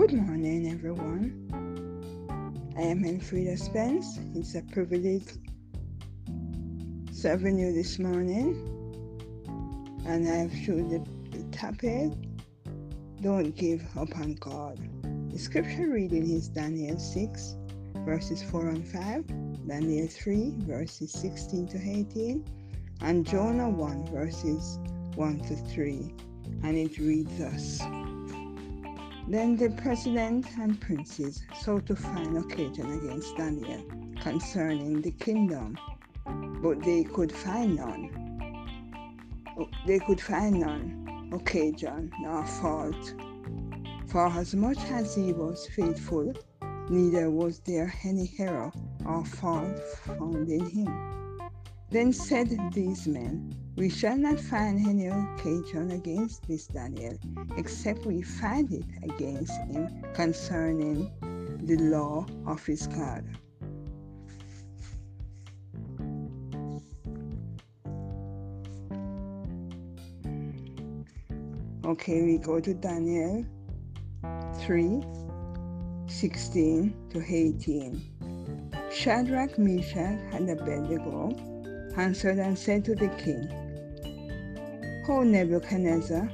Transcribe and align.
Good 0.00 0.14
morning, 0.14 0.72
everyone. 0.72 1.28
I 2.74 2.80
am 2.80 3.04
Elfrida 3.04 3.54
Spence. 3.58 4.18
It's 4.34 4.54
a 4.54 4.62
privilege 4.72 5.26
serving 7.12 7.58
you 7.58 7.74
this 7.74 7.98
morning. 7.98 8.56
And 10.06 10.26
I 10.26 10.36
have 10.36 10.52
chosen 10.64 10.88
the, 10.88 11.36
the 11.36 11.44
topic 11.54 12.12
Don't 13.20 13.54
Give 13.54 13.86
Up 13.94 14.16
on 14.16 14.36
God. 14.36 14.78
The 15.30 15.38
scripture 15.38 15.90
reading 15.90 16.30
is 16.30 16.48
Daniel 16.48 16.98
6, 16.98 17.56
verses 17.96 18.42
4 18.44 18.68
and 18.70 18.88
5, 18.88 19.66
Daniel 19.68 20.08
3, 20.08 20.54
verses 20.60 21.12
16 21.12 21.68
to 21.68 21.76
18, 21.76 22.42
and 23.02 23.26
Jonah 23.26 23.68
1, 23.68 24.06
verses 24.06 24.78
1 25.16 25.40
to 25.40 25.56
3. 25.56 26.14
And 26.62 26.78
it 26.78 26.96
reads 26.96 27.38
thus. 27.38 27.82
Then 29.30 29.54
the 29.54 29.70
president 29.70 30.44
and 30.58 30.80
princes 30.80 31.44
sought 31.60 31.86
to 31.86 31.94
find 31.94 32.36
occasion 32.36 32.90
against 32.98 33.36
Daniel 33.36 33.84
concerning 34.20 35.02
the 35.02 35.12
kingdom, 35.12 35.78
but 36.60 36.82
they 36.82 37.04
could 37.04 37.30
find 37.30 37.76
none. 37.76 38.10
Oh, 39.56 39.68
they 39.86 40.00
could 40.00 40.20
find 40.20 40.58
none 40.58 41.30
occasion 41.32 42.10
nor 42.18 42.44
fault. 42.44 43.14
For 44.08 44.26
as 44.26 44.56
much 44.56 44.78
as 44.90 45.14
he 45.14 45.32
was 45.32 45.64
faithful, 45.76 46.32
neither 46.88 47.30
was 47.30 47.60
there 47.60 47.94
any 48.02 48.32
error 48.36 48.72
or 49.06 49.24
fault 49.24 49.78
found 50.06 50.48
in 50.48 50.68
him. 50.70 51.40
Then 51.88 52.12
said 52.12 52.50
these 52.72 53.06
men, 53.06 53.54
we 53.76 53.88
shall 53.88 54.16
not 54.16 54.38
find 54.38 54.86
any 54.86 55.06
occasion 55.06 55.92
against 55.92 56.46
this 56.46 56.66
Daniel, 56.66 57.16
except 57.56 58.04
we 58.04 58.22
find 58.22 58.72
it 58.72 58.84
against 59.02 59.52
him 59.52 59.88
concerning 60.14 61.10
the 61.62 61.76
law 61.76 62.26
of 62.46 62.64
his 62.66 62.86
God. 62.86 63.24
Okay, 71.84 72.22
we 72.22 72.38
go 72.38 72.60
to 72.60 72.74
Daniel 72.74 73.44
3 74.60 75.02
16 76.06 76.94
to 77.10 77.24
18. 77.26 78.02
Shadrach, 78.92 79.58
Meshach, 79.58 80.18
and 80.32 80.50
Abednego 80.50 81.49
answered 81.96 82.38
and 82.38 82.58
said 82.58 82.84
to 82.84 82.94
the 82.94 83.08
king, 83.08 83.48
O 85.08 85.22
Nebuchadnezzar, 85.22 86.30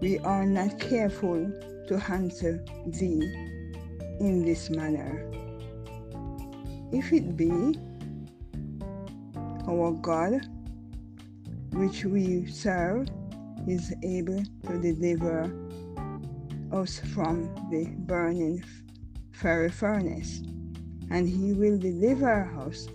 we 0.00 0.18
are 0.18 0.44
not 0.44 0.78
careful 0.78 1.50
to 1.88 2.02
answer 2.10 2.64
thee 2.86 3.22
in 4.20 4.44
this 4.44 4.70
manner. 4.70 5.30
If 6.92 7.12
it 7.12 7.36
be 7.36 7.78
our 9.66 9.92
God, 9.92 10.46
which 11.72 12.04
we 12.04 12.46
serve, 12.46 13.08
is 13.66 13.94
able 14.02 14.42
to 14.66 14.80
deliver 14.80 15.50
us 16.72 17.00
from 17.14 17.54
the 17.70 17.86
burning 18.00 18.62
fiery 19.32 19.70
furnace, 19.70 20.42
and 21.10 21.28
he 21.28 21.52
will 21.52 21.78
deliver 21.78 22.50
us 22.66 22.86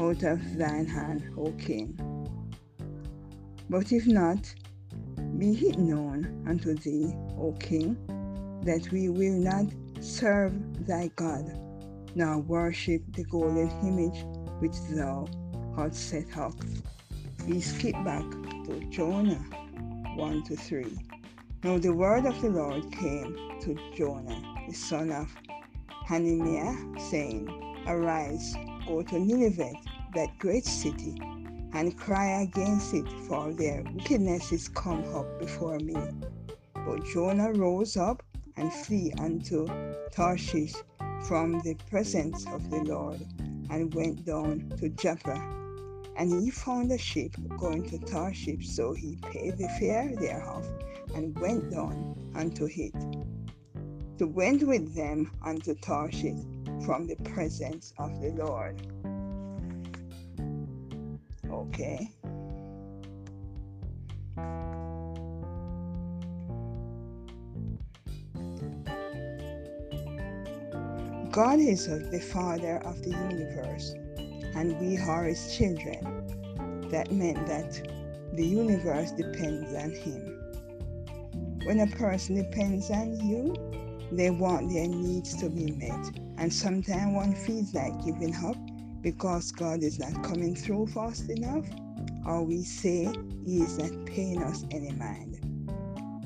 out 0.00 0.22
of 0.22 0.56
thine 0.56 0.86
hand, 0.86 1.30
O 1.36 1.52
king. 1.52 1.94
But 3.68 3.92
if 3.92 4.06
not, 4.06 4.52
be 5.38 5.52
it 5.68 5.78
known 5.78 6.44
unto 6.48 6.74
thee, 6.74 7.12
O 7.38 7.52
king, 7.60 7.96
that 8.64 8.90
we 8.90 9.10
will 9.10 9.38
not 9.38 9.66
serve 10.00 10.54
thy 10.86 11.10
God, 11.16 11.44
nor 12.14 12.38
worship 12.38 13.02
the 13.12 13.24
golden 13.24 13.70
image 13.86 14.24
which 14.60 14.76
thou 14.90 15.28
hast 15.76 16.08
set 16.08 16.36
up. 16.36 16.54
We 17.46 17.60
skip 17.60 17.94
back 18.04 18.24
to 18.66 18.80
Jonah 18.90 19.44
1 20.16 20.42
to 20.44 20.56
3. 20.56 20.96
Now 21.62 21.78
the 21.78 21.92
word 21.92 22.24
of 22.24 22.40
the 22.40 22.48
Lord 22.48 22.90
came 22.90 23.34
to 23.62 23.78
Jonah, 23.94 24.42
the 24.66 24.74
son 24.74 25.12
of 25.12 25.28
Hananiah, 26.06 26.74
saying, 27.10 27.48
Arise, 27.86 28.54
go 28.86 29.02
to 29.02 29.18
Nineveh, 29.18 29.72
that 30.14 30.38
great 30.38 30.64
city, 30.64 31.20
and 31.72 31.96
cry 31.96 32.42
against 32.42 32.94
it, 32.94 33.08
for 33.28 33.52
their 33.52 33.82
wickedness 33.94 34.52
is 34.52 34.68
come 34.68 35.04
up 35.14 35.38
before 35.38 35.78
me. 35.78 35.96
But 36.74 37.04
Jonah 37.04 37.52
rose 37.52 37.96
up 37.96 38.22
and 38.56 38.72
flee 38.72 39.12
unto 39.18 39.66
Tarshish 40.10 40.74
from 41.26 41.60
the 41.60 41.76
presence 41.88 42.46
of 42.46 42.70
the 42.70 42.82
Lord, 42.84 43.20
and 43.70 43.94
went 43.94 44.24
down 44.24 44.72
to 44.78 44.88
Joppa. 44.88 45.38
And 46.16 46.42
he 46.42 46.50
found 46.50 46.90
a 46.90 46.98
ship 46.98 47.36
going 47.58 47.88
to 47.90 47.98
Tarshish, 47.98 48.68
so 48.68 48.92
he 48.92 49.16
paid 49.30 49.56
the 49.56 49.68
fare 49.78 50.14
thereof, 50.16 50.66
and 51.14 51.38
went 51.38 51.70
down 51.70 52.32
unto 52.34 52.68
it. 52.70 52.94
To 54.18 54.26
went 54.26 54.62
with 54.64 54.94
them 54.94 55.30
unto 55.42 55.74
Tarshish 55.76 56.40
from 56.84 57.06
the 57.06 57.16
presence 57.16 57.94
of 57.98 58.20
the 58.20 58.30
Lord. 58.32 58.86
Okay. 61.52 62.10
God 71.32 71.60
is 71.60 71.88
uh, 71.88 72.08
the 72.10 72.20
Father 72.20 72.78
of 72.84 73.02
the 73.02 73.10
universe, 73.10 73.94
and 74.54 74.78
we 74.80 74.98
are 74.98 75.24
His 75.24 75.56
children. 75.56 76.88
That 76.90 77.12
meant 77.12 77.46
that 77.46 77.72
the 78.34 78.44
universe 78.44 79.12
depends 79.12 79.72
on 79.74 79.90
Him. 79.90 81.60
When 81.64 81.80
a 81.80 81.86
person 81.88 82.36
depends 82.36 82.90
on 82.90 83.18
you, 83.20 83.54
they 84.12 84.30
want 84.30 84.72
their 84.72 84.88
needs 84.88 85.36
to 85.40 85.48
be 85.48 85.72
met, 85.72 86.18
and 86.38 86.52
sometimes 86.52 87.14
one 87.14 87.34
feels 87.34 87.74
like 87.74 88.04
giving 88.04 88.34
up 88.34 88.56
because 89.02 89.52
God 89.52 89.82
is 89.82 89.98
not 89.98 90.22
coming 90.22 90.54
through 90.54 90.88
fast 90.88 91.28
enough, 91.28 91.66
or 92.26 92.44
we 92.44 92.62
say 92.62 93.12
He 93.44 93.62
is 93.62 93.78
not 93.78 94.06
paying 94.06 94.42
us 94.42 94.64
any 94.70 94.92
mind. 94.92 95.38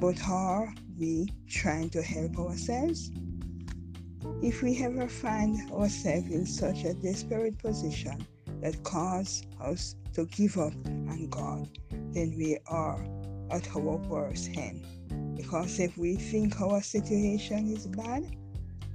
But 0.00 0.18
are 0.28 0.74
we 0.98 1.28
trying 1.48 1.90
to 1.90 2.02
help 2.02 2.38
ourselves? 2.38 3.10
If 4.42 4.62
we 4.62 4.82
ever 4.82 5.08
find 5.08 5.70
ourselves 5.70 6.30
in 6.30 6.46
such 6.46 6.84
a 6.84 6.94
desperate 6.94 7.58
position 7.58 8.26
that 8.60 8.82
causes 8.82 9.46
us 9.60 9.94
to 10.14 10.26
give 10.26 10.58
up 10.58 10.74
on 10.86 11.28
God, 11.30 11.68
then 12.12 12.34
we 12.36 12.58
are 12.66 13.04
at 13.50 13.68
our 13.76 13.96
worst 13.96 14.50
end. 14.56 14.84
Because 15.36 15.78
if 15.78 15.96
we 15.96 16.16
think 16.16 16.60
our 16.60 16.82
situation 16.82 17.72
is 17.74 17.86
bad, 17.86 18.36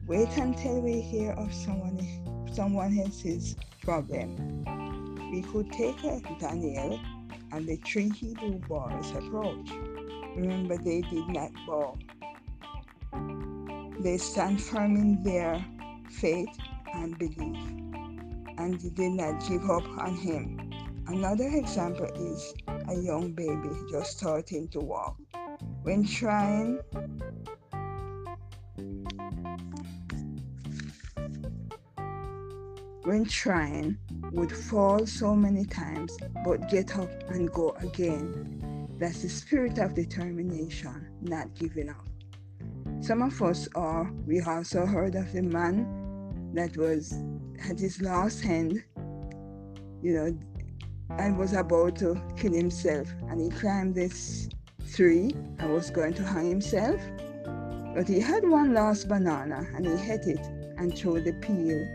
wait 0.07 0.29
until 0.37 0.81
we 0.81 1.01
hear 1.01 1.31
of 1.33 1.53
someone 1.53 1.97
someone 2.53 2.97
else's 2.99 3.55
problem. 3.83 4.63
We 5.31 5.41
could 5.41 5.71
take 5.71 6.03
a 6.03 6.21
Daniel 6.39 6.99
and 7.51 7.67
the 7.67 7.77
three 7.77 8.09
Hebrew 8.09 8.59
boys 8.59 9.11
approach. 9.11 9.71
Remember, 10.35 10.77
they 10.77 11.01
did 11.01 11.27
not 11.29 11.51
bow. 11.65 11.97
They 13.99 14.17
stand 14.17 14.61
firm 14.61 14.95
in 14.95 15.23
their 15.23 15.63
faith 16.09 16.55
and 16.93 17.17
belief, 17.17 17.57
and 18.57 18.79
they 18.79 18.89
did 18.89 19.11
not 19.13 19.47
give 19.47 19.69
up 19.69 19.87
on 19.99 20.15
him. 20.15 20.71
Another 21.07 21.47
example 21.47 22.05
is 22.05 22.53
a 22.87 22.95
young 22.95 23.31
baby 23.31 23.69
just 23.91 24.17
starting 24.17 24.67
to 24.69 24.79
walk. 24.79 25.17
When 25.83 26.05
trying 26.05 26.79
when 33.03 33.25
trying, 33.25 33.97
would 34.31 34.51
fall 34.51 35.05
so 35.05 35.35
many 35.35 35.65
times, 35.65 36.17
but 36.43 36.69
get 36.69 36.97
up 36.97 37.09
and 37.29 37.51
go 37.51 37.75
again. 37.79 38.87
That's 38.99 39.21
the 39.21 39.29
spirit 39.29 39.77
of 39.77 39.93
determination, 39.93 41.09
not 41.21 41.53
giving 41.55 41.89
up. 41.89 42.05
Some 43.01 43.21
of 43.21 43.41
us 43.41 43.69
are, 43.75 44.11
we 44.25 44.41
also 44.41 44.85
heard 44.85 45.15
of 45.15 45.31
the 45.31 45.41
man 45.41 46.51
that 46.53 46.75
was 46.75 47.13
at 47.69 47.79
his 47.79 48.01
last 48.01 48.41
hand, 48.41 48.83
you 50.01 50.13
know, 50.13 50.37
and 51.17 51.37
was 51.37 51.53
about 51.53 51.95
to 51.97 52.21
kill 52.35 52.53
himself. 52.53 53.07
And 53.29 53.39
he 53.39 53.49
climbed 53.49 53.95
this 53.95 54.49
tree 54.93 55.33
and 55.59 55.73
was 55.73 55.89
going 55.89 56.13
to 56.15 56.23
hang 56.23 56.49
himself. 56.49 57.01
But 57.95 58.07
he 58.07 58.19
had 58.19 58.47
one 58.47 58.73
last 58.73 59.07
banana 59.07 59.65
and 59.75 59.85
he 59.85 60.11
ate 60.11 60.27
it 60.27 60.45
and 60.77 60.95
threw 60.95 61.21
the 61.21 61.33
peel 61.33 61.87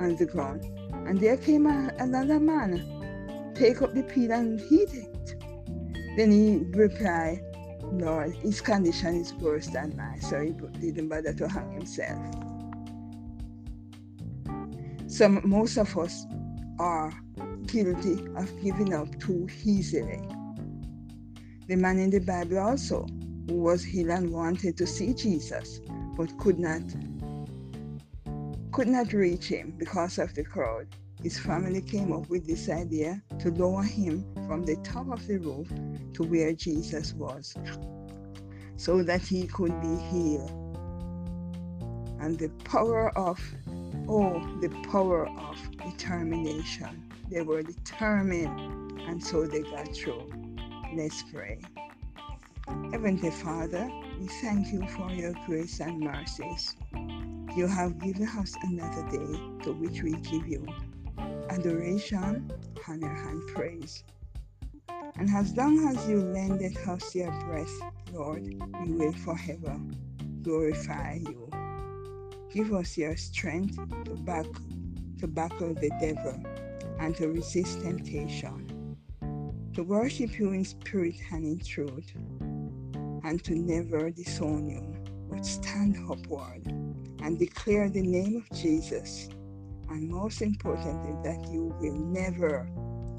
on 0.00 0.16
the 0.16 0.26
ground. 0.26 0.64
And 1.06 1.20
there 1.20 1.36
came 1.36 1.66
a, 1.66 1.92
another 1.98 2.40
man, 2.40 3.52
take 3.54 3.82
up 3.82 3.94
the 3.94 4.02
peel 4.02 4.32
and 4.32 4.60
eat 4.70 4.94
it. 4.94 5.34
Then 6.16 6.30
he 6.30 6.64
replied, 6.76 7.40
Lord, 7.92 8.34
his 8.36 8.60
condition 8.60 9.16
is 9.16 9.34
worse 9.34 9.66
than 9.66 9.96
mine, 9.96 10.20
so 10.20 10.40
he 10.40 10.52
didn't 10.80 11.08
bother 11.08 11.32
to 11.34 11.48
hang 11.48 11.72
himself. 11.72 12.18
So 15.08 15.28
most 15.28 15.76
of 15.76 15.96
us 15.98 16.24
are 16.78 17.12
guilty 17.66 18.26
of 18.36 18.62
giving 18.62 18.94
up 18.94 19.18
too 19.20 19.48
easily. 19.64 20.20
The 21.66 21.76
man 21.76 21.98
in 21.98 22.10
the 22.10 22.20
Bible 22.20 22.58
also, 22.58 23.06
who 23.48 23.56
was 23.56 23.82
healed 23.84 24.10
and 24.10 24.30
wanted 24.30 24.76
to 24.78 24.86
see 24.86 25.12
Jesus, 25.14 25.80
but 26.16 26.36
could 26.38 26.58
not 26.58 26.82
could 28.80 28.88
not 28.88 29.12
reach 29.12 29.44
him 29.44 29.74
because 29.76 30.18
of 30.18 30.32
the 30.32 30.42
crowd. 30.42 30.86
His 31.22 31.38
family 31.38 31.82
came 31.82 32.14
up 32.14 32.30
with 32.30 32.46
this 32.46 32.70
idea 32.70 33.22
to 33.40 33.50
lower 33.50 33.82
him 33.82 34.24
from 34.46 34.64
the 34.64 34.76
top 34.76 35.12
of 35.12 35.26
the 35.26 35.36
roof 35.36 35.68
to 36.14 36.22
where 36.22 36.54
Jesus 36.54 37.12
was 37.12 37.54
so 38.78 39.02
that 39.02 39.20
he 39.20 39.46
could 39.46 39.78
be 39.82 39.96
healed. 40.10 40.50
And 42.20 42.38
the 42.38 42.48
power 42.64 43.10
of, 43.18 43.38
oh, 44.08 44.40
the 44.62 44.70
power 44.90 45.28
of 45.28 45.58
determination. 45.76 47.04
They 47.30 47.42
were 47.42 47.62
determined, 47.62 48.98
and 49.02 49.22
so 49.22 49.46
they 49.46 49.60
got 49.60 49.94
through. 49.94 50.26
Let's 50.96 51.22
pray. 51.24 51.60
Heavenly 52.92 53.30
Father, 53.30 53.90
we 54.18 54.26
thank 54.40 54.72
you 54.72 54.88
for 54.88 55.10
your 55.10 55.34
grace 55.44 55.80
and 55.80 56.00
mercies. 56.00 56.76
You 57.56 57.66
have 57.66 57.98
given 57.98 58.28
us 58.38 58.54
another 58.62 59.02
day 59.10 59.40
to 59.64 59.72
which 59.72 60.02
we 60.02 60.12
give 60.12 60.46
you 60.46 60.64
adoration, 61.48 62.48
honor, 62.88 63.28
and 63.28 63.44
praise. 63.48 64.04
And 65.16 65.28
as 65.30 65.56
long 65.56 65.88
as 65.88 66.08
you 66.08 66.22
lended 66.22 66.76
us 66.86 67.12
your 67.12 67.32
breath, 67.42 67.80
Lord, 68.12 68.44
we 68.84 68.92
will 68.92 69.12
forever 69.12 69.76
glorify 70.42 71.18
you. 71.20 71.50
Give 72.52 72.72
us 72.72 72.96
your 72.96 73.16
strength 73.16 73.76
to 74.04 74.14
back 74.14 74.46
to 75.18 75.26
battle 75.26 75.74
the 75.74 75.90
devil 76.00 76.40
and 77.00 77.16
to 77.16 77.28
resist 77.28 77.82
temptation, 77.82 78.96
to 79.74 79.82
worship 79.82 80.38
you 80.38 80.52
in 80.52 80.64
spirit 80.64 81.16
and 81.32 81.44
in 81.44 81.58
truth, 81.58 82.12
and 83.24 83.42
to 83.42 83.56
never 83.56 84.10
disown 84.10 84.68
you, 84.68 84.96
but 85.28 85.44
stand 85.44 85.96
upward 86.08 86.89
and 87.22 87.38
declare 87.38 87.88
the 87.88 88.02
name 88.02 88.36
of 88.36 88.58
Jesus 88.58 89.28
and 89.90 90.08
most 90.08 90.40
importantly, 90.40 91.16
that 91.24 91.50
you 91.50 91.74
will 91.80 91.96
never 91.96 92.68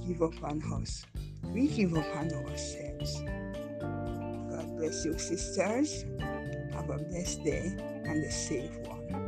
give 0.08 0.22
up 0.24 0.42
on 0.44 0.62
us. 0.74 1.06
We 1.44 1.68
give 1.68 1.94
up 1.96 2.06
on 2.16 2.32
ourselves. 2.32 3.22
God 4.50 4.78
bless 4.78 5.04
you, 5.04 5.18
sisters. 5.20 6.06
Have 6.72 6.90
a 6.90 6.98
blessed 6.98 7.44
day 7.44 7.76
and 8.06 8.24
a 8.24 8.32
safe 8.32 8.72
one. 8.88 9.21